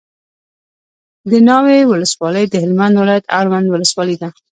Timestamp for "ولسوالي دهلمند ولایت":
1.91-3.25